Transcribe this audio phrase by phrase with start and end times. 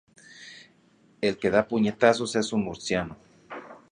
[1.27, 3.15] El que da puñetazos es un murciano.